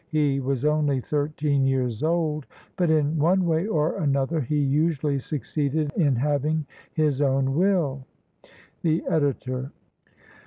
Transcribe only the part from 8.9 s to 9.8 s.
Editor.